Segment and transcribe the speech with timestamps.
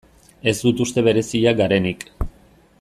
[0.51, 2.05] Ez dut uste bereziak garenik.